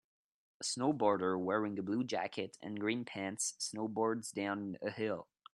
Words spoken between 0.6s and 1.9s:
snowboarder wearing a